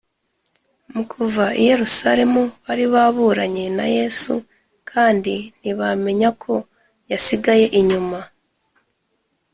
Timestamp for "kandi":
4.91-5.33